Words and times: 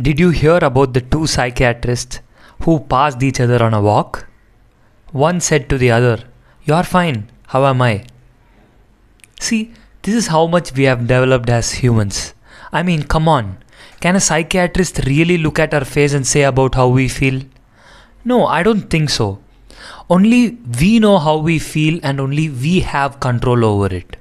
Did 0.00 0.18
you 0.18 0.30
hear 0.30 0.58
about 0.62 0.94
the 0.94 1.02
two 1.02 1.26
psychiatrists 1.26 2.20
who 2.62 2.80
passed 2.80 3.22
each 3.22 3.38
other 3.38 3.62
on 3.62 3.74
a 3.74 3.82
walk? 3.82 4.28
One 5.12 5.40
said 5.40 5.68
to 5.68 5.76
the 5.76 5.90
other, 5.90 6.24
You're 6.64 6.84
fine, 6.84 7.30
how 7.48 7.66
am 7.66 7.82
I? 7.82 8.04
See, 9.40 9.72
this 10.02 10.14
is 10.14 10.28
how 10.28 10.46
much 10.46 10.72
we 10.72 10.84
have 10.84 11.06
developed 11.06 11.50
as 11.50 11.72
humans. 11.72 12.32
I 12.72 12.82
mean, 12.82 13.02
come 13.02 13.28
on, 13.28 13.58
can 14.00 14.16
a 14.16 14.20
psychiatrist 14.20 15.00
really 15.04 15.36
look 15.36 15.58
at 15.58 15.74
our 15.74 15.84
face 15.84 16.14
and 16.14 16.26
say 16.26 16.44
about 16.44 16.76
how 16.76 16.88
we 16.88 17.06
feel? 17.06 17.42
No, 18.24 18.46
I 18.46 18.62
don't 18.62 18.88
think 18.88 19.10
so. 19.10 19.40
Only 20.08 20.56
we 20.80 20.98
know 20.98 21.18
how 21.18 21.36
we 21.36 21.58
feel 21.58 22.00
and 22.02 22.20
only 22.20 22.48
we 22.48 22.80
have 22.80 23.20
control 23.20 23.66
over 23.66 23.94
it. 23.94 24.16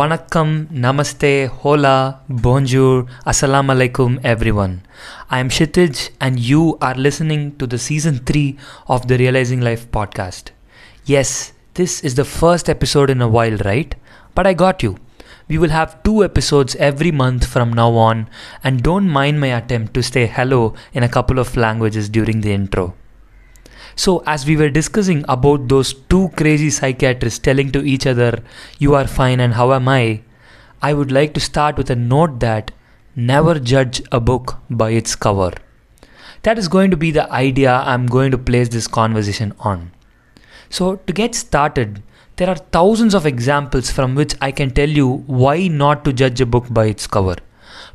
Vanakkam, 0.00 0.66
Namaste, 0.72 1.50
Hola, 1.62 2.22
Bonjour, 2.26 3.04
Assalamu 3.26 3.72
alaikum, 3.74 4.18
everyone. 4.24 4.80
I 5.30 5.40
am 5.40 5.50
Kshitij, 5.50 6.08
and 6.22 6.38
you 6.40 6.78
are 6.80 6.94
listening 6.94 7.54
to 7.58 7.66
the 7.66 7.76
season 7.76 8.20
3 8.20 8.56
of 8.88 9.08
the 9.08 9.18
Realizing 9.18 9.60
Life 9.60 9.90
podcast. 9.90 10.52
Yes, 11.04 11.52
this 11.74 12.02
is 12.02 12.14
the 12.14 12.24
first 12.24 12.70
episode 12.70 13.10
in 13.10 13.20
a 13.20 13.28
while, 13.28 13.58
right? 13.58 13.94
But 14.34 14.46
I 14.46 14.54
got 14.54 14.82
you. 14.82 14.96
We 15.48 15.58
will 15.58 15.68
have 15.68 16.02
two 16.02 16.24
episodes 16.24 16.76
every 16.76 17.10
month 17.10 17.44
from 17.44 17.70
now 17.70 17.90
on, 17.92 18.26
and 18.64 18.82
don't 18.82 19.06
mind 19.06 19.38
my 19.38 19.48
attempt 19.48 19.92
to 19.92 20.02
say 20.02 20.26
hello 20.26 20.72
in 20.94 21.02
a 21.02 21.10
couple 21.10 21.38
of 21.38 21.58
languages 21.58 22.08
during 22.08 22.40
the 22.40 22.54
intro. 22.54 22.94
So, 24.00 24.22
as 24.24 24.46
we 24.46 24.56
were 24.56 24.70
discussing 24.70 25.26
about 25.28 25.68
those 25.68 25.92
two 25.92 26.30
crazy 26.34 26.70
psychiatrists 26.70 27.38
telling 27.38 27.70
to 27.72 27.82
each 27.84 28.06
other, 28.06 28.42
You 28.78 28.94
are 28.94 29.06
fine 29.06 29.40
and 29.40 29.52
how 29.52 29.74
am 29.74 29.88
I? 29.88 30.22
I 30.80 30.94
would 30.94 31.12
like 31.12 31.34
to 31.34 31.40
start 31.40 31.76
with 31.76 31.90
a 31.90 31.96
note 31.96 32.40
that 32.40 32.70
never 33.14 33.58
judge 33.58 34.00
a 34.10 34.18
book 34.18 34.56
by 34.70 34.92
its 34.92 35.14
cover. 35.14 35.50
That 36.44 36.56
is 36.56 36.66
going 36.66 36.90
to 36.92 36.96
be 36.96 37.10
the 37.10 37.30
idea 37.30 37.74
I'm 37.74 38.06
going 38.06 38.30
to 38.30 38.38
place 38.38 38.70
this 38.70 38.86
conversation 38.86 39.52
on. 39.60 39.92
So, 40.70 40.96
to 40.96 41.12
get 41.12 41.34
started, 41.34 42.02
there 42.36 42.48
are 42.48 42.66
thousands 42.78 43.12
of 43.12 43.26
examples 43.26 43.90
from 43.90 44.14
which 44.14 44.34
I 44.40 44.50
can 44.50 44.70
tell 44.70 44.88
you 44.88 45.24
why 45.26 45.68
not 45.68 46.06
to 46.06 46.14
judge 46.14 46.40
a 46.40 46.46
book 46.46 46.72
by 46.72 46.86
its 46.86 47.06
cover. 47.06 47.36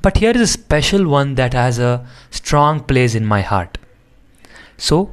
But 0.03 0.17
here 0.17 0.33
is 0.35 0.41
a 0.41 0.55
special 0.61 1.07
one 1.07 1.33
that 1.33 1.55
has 1.55 1.79
a 1.79 2.07
strong 2.29 2.81
place 2.81 3.15
in 3.15 3.25
my 3.25 3.41
heart. 3.41 3.79
So, 4.77 5.09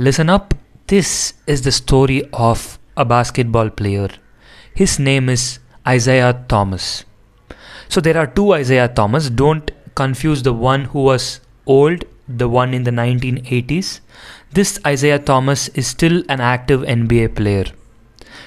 Listen 0.00 0.30
up, 0.30 0.54
this 0.86 1.34
is 1.46 1.60
the 1.60 1.70
story 1.70 2.26
of 2.32 2.78
a 2.96 3.04
basketball 3.04 3.68
player. 3.68 4.08
His 4.74 4.98
name 4.98 5.28
is 5.28 5.58
Isaiah 5.86 6.42
Thomas. 6.48 7.04
So 7.90 8.00
there 8.00 8.16
are 8.16 8.26
two 8.26 8.54
Isaiah 8.54 8.88
Thomas. 8.88 9.28
Don't 9.28 9.70
confuse 9.94 10.42
the 10.42 10.54
one 10.54 10.86
who 10.86 11.02
was 11.02 11.40
old, 11.66 12.06
the 12.26 12.48
one 12.48 12.72
in 12.72 12.84
the 12.84 12.90
1980s. 12.90 14.00
This 14.52 14.78
Isaiah 14.86 15.18
Thomas 15.18 15.68
is 15.68 15.86
still 15.86 16.22
an 16.30 16.40
active 16.40 16.80
NBA 16.80 17.36
player. 17.36 17.66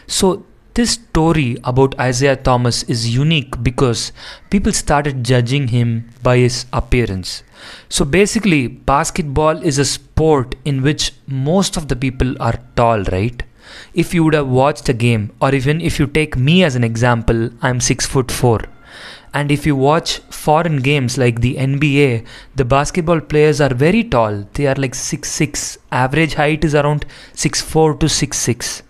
So 0.08 0.48
this 0.76 0.94
story 0.94 1.58
about 1.64 2.00
Isaiah 2.00 2.36
Thomas 2.36 2.82
is 2.84 3.14
unique 3.16 3.62
because 3.62 4.12
people 4.50 4.74
started 4.74 5.24
judging 5.24 5.68
him 5.68 6.10
by 6.24 6.38
his 6.38 6.66
appearance. 6.74 7.44
So 7.90 8.04
basically, 8.04 8.68
basketball 8.68 9.62
is 9.62 9.78
a 9.78 9.86
sport 9.86 10.56
in 10.66 10.82
which 10.82 11.14
most 11.28 11.78
of 11.78 11.90
the 11.90 11.96
people 11.96 12.36
are 12.42 12.60
tall, 12.76 13.04
right? 13.04 13.44
If 13.94 14.16
you 14.16 14.24
would 14.24 14.34
have 14.34 14.48
watched 14.48 14.90
a 14.90 14.94
game, 14.94 15.32
or 15.40 15.54
even 15.54 15.80
if 15.80 16.00
you 16.00 16.08
take 16.08 16.36
me 16.36 16.64
as 16.64 16.76
an 16.76 16.84
example, 16.84 17.52
I'm 17.62 17.80
six 17.80 18.08
foot 18.08 18.32
four. 18.32 18.62
And 19.32 19.52
if 19.52 19.66
you 19.66 19.76
watch 19.76 20.20
foreign 20.30 20.78
games 20.78 21.18
like 21.18 21.42
the 21.42 21.56
NBA, 21.56 22.26
the 22.56 22.66
basketball 22.66 23.20
players 23.20 23.62
are 23.62 23.74
very 23.74 24.04
tall. 24.04 24.48
They 24.54 24.68
are 24.68 24.76
like 24.76 24.96
six 24.96 25.32
six. 25.32 25.78
Average 25.92 26.34
height 26.34 26.64
is 26.64 26.76
around 26.76 27.06
six 27.34 27.62
four 27.62 27.96
to 27.96 28.10
six 28.10 28.38
six. 28.38 28.84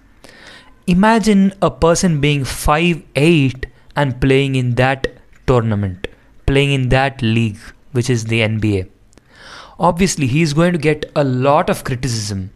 Imagine 0.85 1.53
a 1.61 1.71
person 1.71 2.19
being 2.19 2.43
five 2.43 3.03
eight 3.15 3.67
and 3.95 4.19
playing 4.19 4.55
in 4.55 4.75
that 4.75 5.07
tournament, 5.47 6.07
playing 6.45 6.71
in 6.73 6.89
that 6.89 7.21
league, 7.21 7.59
which 7.93 8.09
is 8.09 8.25
the 8.25 8.41
NBA. 8.41 8.89
Obviously, 9.79 10.27
he 10.27 10.41
is 10.41 10.53
going 10.53 10.73
to 10.73 10.77
get 10.77 11.09
a 11.15 11.23
lot 11.23 11.69
of 11.69 11.85
criticism. 11.85 12.51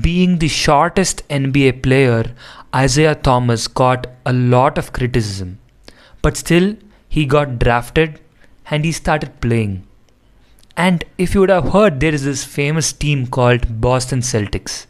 Being 0.00 0.38
the 0.38 0.48
shortest 0.48 1.26
NBA 1.28 1.84
player, 1.84 2.34
Isaiah 2.74 3.14
Thomas 3.14 3.68
got 3.68 4.08
a 4.26 4.32
lot 4.32 4.76
of 4.76 4.92
criticism. 4.92 5.60
But 6.20 6.36
still, 6.36 6.74
he 7.08 7.26
got 7.26 7.60
drafted 7.60 8.20
and 8.66 8.84
he 8.84 8.90
started 8.90 9.40
playing. 9.40 9.86
And 10.76 11.04
if 11.16 11.32
you 11.32 11.42
would 11.42 11.50
have 11.50 11.72
heard, 11.72 12.00
there 12.00 12.12
is 12.12 12.24
this 12.24 12.42
famous 12.42 12.92
team 12.92 13.28
called 13.28 13.80
Boston 13.80 14.18
Celtics. 14.18 14.87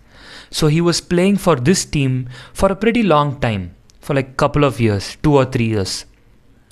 So 0.51 0.69
he 0.69 0.81
was 0.81 1.01
playing 1.01 1.37
for 1.37 1.57
this 1.57 1.85
team 1.85 2.29
for 2.53 2.71
a 2.73 2.77
pretty 2.77 3.03
long 3.03 3.41
time, 3.41 3.75
for 4.01 4.15
like 4.15 4.37
couple 4.37 4.65
of 4.65 4.81
years, 4.81 5.17
two 5.23 5.35
or 5.35 5.45
three 5.45 5.67
years. 5.67 6.07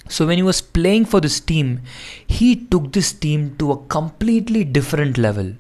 So 0.09 0.27
when 0.27 0.39
he 0.39 0.43
was 0.43 0.61
playing 0.61 1.07
for 1.07 1.21
this 1.21 1.41
team, 1.41 1.81
he 2.27 2.57
took 2.57 2.93
this 2.93 3.13
team 3.13 3.57
to 3.59 3.73
a 3.73 3.85
completely 3.87 4.65
different 4.65 5.19
level. 5.19 5.55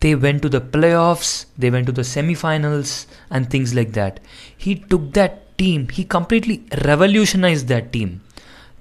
They 0.00 0.14
went 0.14 0.42
to 0.42 0.48
the 0.48 0.60
playoffs, 0.60 1.46
they 1.56 1.70
went 1.70 1.86
to 1.86 1.92
the 1.92 2.02
semifinals 2.02 3.06
and 3.30 3.48
things 3.48 3.74
like 3.74 3.92
that. 3.92 4.20
He 4.56 4.74
took 4.74 5.12
that 5.12 5.56
team, 5.58 5.88
he 5.88 6.04
completely 6.04 6.64
revolutionized 6.84 7.68
that 7.68 7.92
team. 7.92 8.20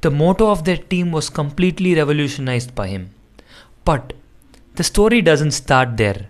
The 0.02 0.10
motto 0.10 0.50
of 0.50 0.64
that 0.66 0.90
team 0.90 1.12
was 1.12 1.30
completely 1.30 1.94
revolutionized 1.96 2.74
by 2.74 2.88
him. 2.88 3.12
But 3.86 4.14
the 4.76 4.84
story 4.84 5.22
doesn't 5.22 5.52
start 5.52 5.98
there. 5.98 6.28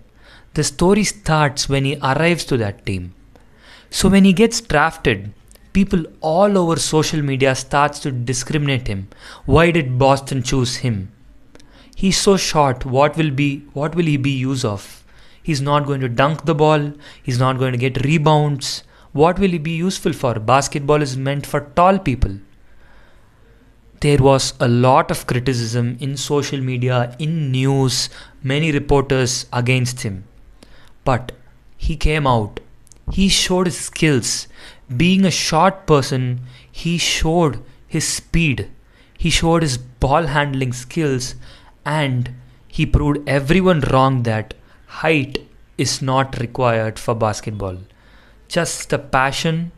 The 0.54 0.64
story 0.64 1.04
starts 1.04 1.68
when 1.68 1.84
he 1.84 1.96
arrives 2.02 2.44
to 2.46 2.56
that 2.58 2.84
team. 2.84 3.14
So 3.90 4.08
when 4.08 4.24
he 4.24 4.32
gets 4.32 4.60
drafted, 4.60 5.32
people 5.72 6.04
all 6.20 6.58
over 6.58 6.76
social 6.76 7.22
media 7.22 7.54
starts 7.54 7.98
to 8.00 8.10
discriminate 8.10 8.86
him. 8.86 9.08
Why 9.46 9.70
did 9.70 9.98
Boston 9.98 10.42
choose 10.42 10.76
him? 10.76 11.10
He's 11.96 12.18
so 12.18 12.36
short, 12.36 12.84
what 12.84 13.16
will 13.16 13.30
be 13.30 13.64
what 13.72 13.94
will 13.94 14.04
he 14.04 14.16
be 14.16 14.30
use 14.30 14.64
of? 14.64 15.04
He's 15.42 15.60
not 15.60 15.86
going 15.86 16.00
to 16.00 16.08
dunk 16.08 16.44
the 16.44 16.54
ball, 16.54 16.92
he's 17.22 17.38
not 17.38 17.58
going 17.58 17.72
to 17.72 17.78
get 17.78 18.04
rebounds. 18.04 18.82
What 19.12 19.38
will 19.38 19.50
he 19.50 19.58
be 19.58 19.72
useful 19.72 20.12
for? 20.12 20.38
Basketball 20.38 21.02
is 21.02 21.16
meant 21.16 21.46
for 21.46 21.60
tall 21.76 21.98
people 21.98 22.38
there 24.02 24.18
was 24.18 24.52
a 24.58 24.66
lot 24.66 25.12
of 25.12 25.26
criticism 25.28 25.96
in 26.00 26.16
social 26.16 26.60
media, 26.60 27.14
in 27.20 27.52
news, 27.52 28.10
many 28.42 28.72
reporters 28.72 29.46
against 29.52 30.00
him. 30.02 30.24
But 31.04 31.32
he 31.76 31.96
came 31.96 32.26
out. 32.26 32.60
He 33.10 33.28
showed 33.28 33.66
his 33.66 33.78
skills. 33.78 34.48
Being 34.96 35.24
a 35.24 35.30
short 35.30 35.86
person, 35.86 36.40
he 36.70 36.98
showed 36.98 37.62
his 37.86 38.06
speed. 38.06 38.70
He 39.18 39.30
showed 39.30 39.62
his 39.62 39.78
ball 39.78 40.26
handling 40.26 40.72
skills 40.72 41.34
and 41.84 42.34
he 42.66 42.86
proved 42.86 43.28
everyone 43.28 43.80
wrong 43.80 44.22
that 44.22 44.54
height 44.86 45.38
is 45.76 46.00
not 46.00 46.38
required 46.38 46.98
for 46.98 47.14
basketball. 47.14 47.78
Just 48.48 48.90
the 48.90 48.98
passion, 48.98 49.72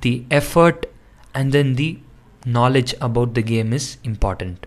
the 0.00 0.24
effort, 0.30 0.86
and 1.34 1.52
then 1.52 1.74
the 1.74 1.98
knowledge 2.44 2.94
about 3.00 3.34
the 3.34 3.42
game 3.42 3.72
is 3.72 3.96
important. 4.04 4.66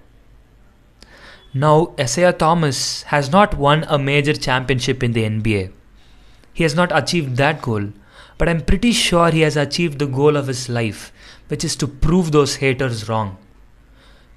Now, 1.54 1.94
Isaiah 2.00 2.34
Thomas 2.34 3.04
has 3.04 3.32
not 3.32 3.56
won 3.58 3.86
a 3.88 3.98
major 3.98 4.34
championship 4.34 5.04
in 5.04 5.14
the 5.14 5.24
NBA. 5.24 5.72
He 6.58 6.64
has 6.64 6.74
not 6.74 6.92
achieved 6.92 7.38
that 7.38 7.62
goal, 7.62 7.90
but 8.40 8.50
I'm 8.50 8.62
pretty 8.62 8.92
sure 8.92 9.30
he 9.30 9.42
has 9.42 9.56
achieved 9.56 10.00
the 10.00 10.08
goal 10.08 10.36
of 10.36 10.48
his 10.48 10.68
life, 10.68 11.12
which 11.50 11.64
is 11.64 11.76
to 11.76 11.88
prove 11.88 12.32
those 12.32 12.56
haters 12.56 13.08
wrong. 13.08 13.38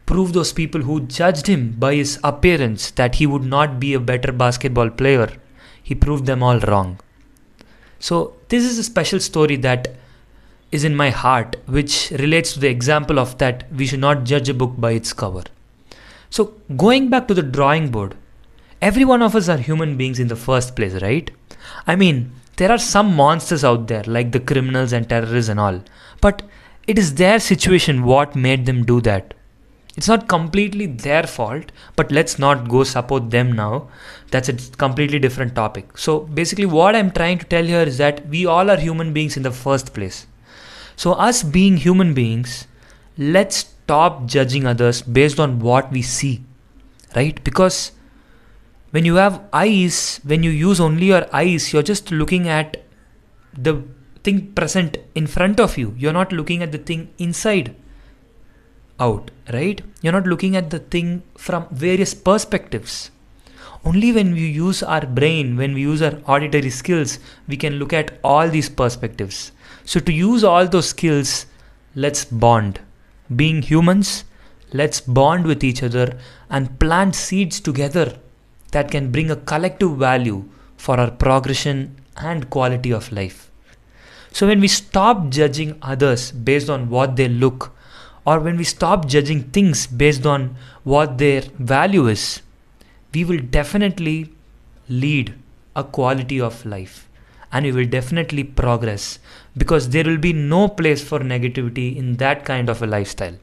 Prove 0.04 0.34
those 0.34 0.52
people 0.52 0.82
who 0.82 1.00
judged 1.00 1.46
him 1.46 1.76
by 1.78 1.94
his 1.94 2.20
appearance 2.22 2.90
that 2.90 3.14
he 3.14 3.26
would 3.26 3.44
not 3.44 3.80
be 3.80 3.94
a 3.94 4.00
better 4.10 4.32
basketball 4.32 4.90
player. 4.90 5.30
He 5.82 5.94
proved 5.94 6.26
them 6.26 6.42
all 6.42 6.60
wrong. 6.60 7.00
So, 8.00 8.34
this 8.50 8.64
is 8.64 8.76
a 8.76 8.84
special 8.84 9.20
story 9.20 9.56
that 9.56 9.88
is 10.70 10.84
in 10.84 10.94
my 10.94 11.08
heart, 11.08 11.56
which 11.64 12.10
relates 12.10 12.52
to 12.52 12.60
the 12.60 12.68
example 12.68 13.18
of 13.18 13.38
that 13.38 13.72
we 13.72 13.86
should 13.86 14.00
not 14.00 14.24
judge 14.24 14.50
a 14.50 14.52
book 14.52 14.74
by 14.76 14.90
its 14.90 15.14
cover. 15.14 15.44
So, 16.28 16.52
going 16.76 17.08
back 17.08 17.28
to 17.28 17.34
the 17.34 17.42
drawing 17.42 17.90
board, 17.90 18.14
every 18.80 19.04
one 19.04 19.22
of 19.22 19.34
us 19.34 19.48
are 19.48 19.58
human 19.58 19.96
beings 19.96 20.18
in 20.18 20.28
the 20.28 20.36
first 20.36 20.76
place, 20.76 21.00
right? 21.02 21.30
I 21.86 21.96
mean, 21.96 22.32
there 22.56 22.70
are 22.70 22.78
some 22.78 23.14
monsters 23.14 23.64
out 23.64 23.88
there, 23.88 24.04
like 24.04 24.32
the 24.32 24.40
criminals 24.40 24.92
and 24.92 25.08
terrorists 25.08 25.48
and 25.48 25.60
all, 25.60 25.82
but 26.20 26.42
it 26.86 26.98
is 26.98 27.14
their 27.14 27.38
situation 27.40 28.02
what 28.02 28.34
made 28.34 28.66
them 28.66 28.84
do 28.84 29.00
that. 29.02 29.34
It's 29.96 30.08
not 30.08 30.28
completely 30.28 30.86
their 30.86 31.24
fault, 31.24 31.72
but 31.96 32.12
let's 32.12 32.38
not 32.38 32.68
go 32.68 32.84
support 32.84 33.30
them 33.30 33.52
now. 33.52 33.88
That's 34.30 34.48
a 34.48 34.54
completely 34.76 35.18
different 35.18 35.54
topic. 35.54 35.98
So, 35.98 36.20
basically, 36.20 36.66
what 36.66 36.94
I'm 36.94 37.10
trying 37.10 37.38
to 37.38 37.44
tell 37.44 37.64
here 37.64 37.82
is 37.82 37.98
that 37.98 38.26
we 38.28 38.46
all 38.46 38.70
are 38.70 38.76
human 38.76 39.12
beings 39.12 39.36
in 39.36 39.42
the 39.42 39.50
first 39.50 39.92
place. 39.92 40.26
So, 40.96 41.12
us 41.12 41.42
being 41.42 41.76
human 41.76 42.14
beings, 42.14 42.66
let's 43.18 43.56
stop 43.56 44.26
judging 44.26 44.66
others 44.66 45.02
based 45.02 45.40
on 45.40 45.58
what 45.58 45.90
we 45.90 46.02
see, 46.02 46.44
right? 47.16 47.42
Because 47.42 47.92
when 48.90 49.04
you 49.04 49.16
have 49.16 49.42
eyes, 49.52 50.20
when 50.24 50.42
you 50.42 50.50
use 50.50 50.80
only 50.80 51.06
your 51.06 51.26
eyes, 51.34 51.72
you're 51.72 51.82
just 51.82 52.10
looking 52.10 52.48
at 52.48 52.84
the 53.56 53.82
thing 54.24 54.52
present 54.52 54.98
in 55.14 55.26
front 55.26 55.60
of 55.60 55.78
you. 55.78 55.94
You're 55.96 56.12
not 56.12 56.32
looking 56.32 56.62
at 56.62 56.72
the 56.72 56.78
thing 56.78 57.12
inside 57.18 57.74
out, 58.98 59.30
right? 59.52 59.80
You're 60.02 60.12
not 60.12 60.26
looking 60.26 60.56
at 60.56 60.70
the 60.70 60.80
thing 60.80 61.22
from 61.38 61.66
various 61.70 62.14
perspectives. 62.14 63.10
Only 63.84 64.12
when 64.12 64.32
we 64.32 64.46
use 64.46 64.82
our 64.82 65.06
brain, 65.06 65.56
when 65.56 65.72
we 65.72 65.80
use 65.82 66.02
our 66.02 66.20
auditory 66.26 66.68
skills, 66.70 67.18
we 67.48 67.56
can 67.56 67.74
look 67.74 67.92
at 67.92 68.18
all 68.22 68.48
these 68.48 68.68
perspectives. 68.68 69.52
So, 69.84 70.00
to 70.00 70.12
use 70.12 70.44
all 70.44 70.68
those 70.68 70.90
skills, 70.90 71.46
let's 71.94 72.26
bond. 72.26 72.80
Being 73.34 73.62
humans, 73.62 74.24
let's 74.72 75.00
bond 75.00 75.46
with 75.46 75.64
each 75.64 75.82
other 75.82 76.18
and 76.50 76.78
plant 76.78 77.14
seeds 77.14 77.58
together 77.58 78.18
that 78.70 78.90
can 78.90 79.10
bring 79.10 79.30
a 79.30 79.36
collective 79.36 79.96
value 79.96 80.44
for 80.76 80.98
our 80.98 81.10
progression 81.10 81.96
and 82.16 82.50
quality 82.50 82.90
of 82.90 83.12
life. 83.12 83.50
So, 84.32 84.46
when 84.46 84.60
we 84.60 84.68
stop 84.68 85.28
judging 85.30 85.76
others 85.82 86.30
based 86.30 86.70
on 86.70 86.88
what 86.88 87.16
they 87.16 87.28
look, 87.28 87.72
or 88.24 88.38
when 88.38 88.56
we 88.56 88.64
stop 88.64 89.06
judging 89.06 89.42
things 89.44 89.86
based 89.86 90.26
on 90.26 90.56
what 90.84 91.18
their 91.18 91.42
value 91.58 92.06
is, 92.06 92.42
we 93.12 93.24
will 93.24 93.40
definitely 93.40 94.32
lead 94.88 95.34
a 95.74 95.82
quality 95.82 96.40
of 96.40 96.64
life 96.64 97.08
and 97.52 97.64
we 97.64 97.72
will 97.72 97.86
definitely 97.86 98.44
progress 98.44 99.18
because 99.56 99.88
there 99.88 100.04
will 100.04 100.18
be 100.18 100.32
no 100.32 100.68
place 100.68 101.02
for 101.02 101.20
negativity 101.20 101.96
in 101.96 102.16
that 102.16 102.44
kind 102.44 102.68
of 102.68 102.82
a 102.82 102.86
lifestyle. 102.86 103.36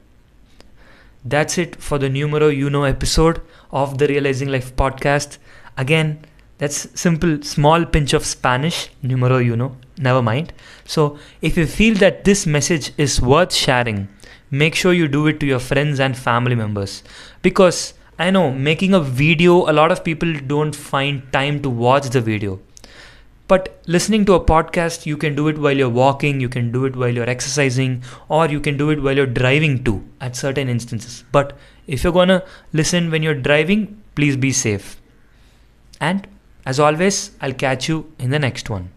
That's 1.28 1.58
it 1.58 1.76
for 1.76 1.98
the 1.98 2.08
Numero 2.08 2.48
Uno 2.48 2.84
episode 2.84 3.42
of 3.70 3.98
the 3.98 4.06
Realizing 4.08 4.48
Life 4.48 4.74
podcast. 4.76 5.36
Again, 5.76 6.20
that's 6.56 6.88
simple, 6.98 7.42
small 7.42 7.84
pinch 7.84 8.14
of 8.14 8.24
Spanish, 8.24 8.88
Numero 9.02 9.38
Uno, 9.38 9.76
never 9.98 10.22
mind. 10.22 10.54
So, 10.86 11.18
if 11.42 11.58
you 11.58 11.66
feel 11.66 11.96
that 11.96 12.24
this 12.24 12.46
message 12.46 12.92
is 12.96 13.20
worth 13.20 13.52
sharing, 13.52 14.08
make 14.50 14.74
sure 14.74 14.94
you 14.94 15.06
do 15.06 15.26
it 15.26 15.38
to 15.40 15.46
your 15.46 15.58
friends 15.58 16.00
and 16.00 16.16
family 16.16 16.54
members 16.54 17.02
because 17.42 17.92
I 18.18 18.30
know 18.30 18.50
making 18.50 18.94
a 18.94 19.00
video, 19.00 19.70
a 19.70 19.74
lot 19.74 19.92
of 19.92 20.02
people 20.02 20.32
don't 20.32 20.74
find 20.74 21.30
time 21.30 21.60
to 21.60 21.68
watch 21.68 22.08
the 22.08 22.22
video. 22.22 22.58
But 23.48 23.80
listening 23.86 24.26
to 24.26 24.34
a 24.34 24.44
podcast, 24.44 25.06
you 25.06 25.16
can 25.16 25.34
do 25.34 25.48
it 25.48 25.58
while 25.58 25.76
you're 25.76 25.88
walking, 25.88 26.38
you 26.38 26.50
can 26.50 26.70
do 26.70 26.84
it 26.84 26.94
while 26.94 27.08
you're 27.08 27.28
exercising, 27.28 28.02
or 28.28 28.46
you 28.46 28.60
can 28.60 28.76
do 28.76 28.90
it 28.90 29.02
while 29.02 29.16
you're 29.16 29.26
driving 29.26 29.82
too, 29.82 30.04
at 30.20 30.36
certain 30.36 30.68
instances. 30.68 31.24
But 31.32 31.56
if 31.86 32.04
you're 32.04 32.12
gonna 32.12 32.44
listen 32.74 33.10
when 33.10 33.22
you're 33.22 33.34
driving, 33.34 34.02
please 34.14 34.36
be 34.36 34.52
safe. 34.52 35.00
And 35.98 36.28
as 36.66 36.78
always, 36.78 37.30
I'll 37.40 37.54
catch 37.54 37.88
you 37.88 38.12
in 38.18 38.30
the 38.30 38.38
next 38.38 38.68
one. 38.68 38.90